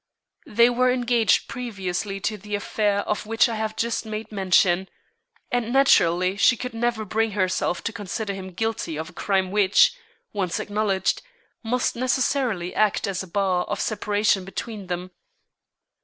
"They 0.47 0.67
were 0.67 0.91
engaged 0.91 1.47
previous 1.47 2.01
to 2.01 2.35
the 2.35 2.55
affair 2.55 3.01
of 3.01 3.27
which 3.27 3.47
I 3.47 3.53
have 3.57 3.75
just 3.75 4.03
made 4.03 4.31
mention, 4.31 4.89
and 5.51 5.71
naturally 5.71 6.37
she 6.37 6.57
could 6.57 6.73
never 6.73 7.05
bring 7.05 7.33
herself 7.33 7.83
to 7.83 7.93
consider 7.93 8.33
him 8.33 8.53
guilty 8.53 8.97
of 8.97 9.11
a 9.11 9.13
crime 9.13 9.51
which, 9.51 9.93
once 10.33 10.59
acknowledged, 10.59 11.21
must 11.61 11.95
necessarily 11.95 12.73
act 12.73 13.05
as 13.05 13.21
a 13.21 13.27
bar 13.27 13.65
of 13.65 13.79
separation 13.79 14.43
between 14.43 14.87
them. 14.87 15.11